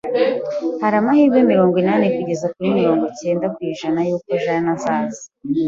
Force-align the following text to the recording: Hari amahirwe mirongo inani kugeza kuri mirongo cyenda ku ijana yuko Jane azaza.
Hari 0.81 0.95
amahirwe 1.01 1.39
mirongo 1.51 1.75
inani 1.81 2.05
kugeza 2.15 2.47
kuri 2.53 2.69
mirongo 2.79 3.05
cyenda 3.19 3.45
ku 3.53 3.59
ijana 3.71 3.99
yuko 4.07 4.29
Jane 4.43 4.69
azaza. 4.75 5.23